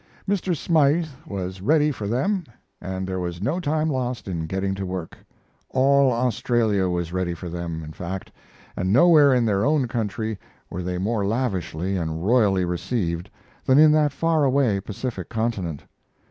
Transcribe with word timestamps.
Mr. 0.27 0.57
Smythe 0.57 1.05
was 1.27 1.61
ready 1.61 1.91
for 1.91 2.07
them 2.07 2.43
and 2.81 3.05
there 3.05 3.19
was 3.19 3.39
no 3.39 3.59
time 3.59 3.87
lost 3.87 4.27
in 4.27 4.47
getting 4.47 4.73
to 4.73 4.83
work. 4.83 5.15
All 5.69 6.11
Australia 6.11 6.89
was 6.89 7.13
ready 7.13 7.35
for 7.35 7.49
them, 7.49 7.83
in 7.83 7.93
fact, 7.93 8.31
and 8.75 8.91
nowhere 8.91 9.31
in 9.31 9.45
their 9.45 9.63
own 9.63 9.87
country 9.87 10.39
were 10.71 10.81
they 10.81 10.97
more 10.97 11.23
lavishly 11.23 11.97
and 11.97 12.25
royally 12.25 12.65
received 12.65 13.29
than 13.63 13.77
in 13.77 13.91
that 13.91 14.11
faraway 14.11 14.79
Pacific 14.79 15.29
continent. 15.29 15.83